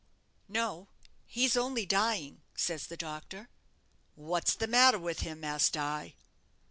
[0.47, 0.87] 'No;
[1.27, 3.49] he's only dying,' says the doctor.
[4.15, 6.15] 'What's the matter with him?' asked I.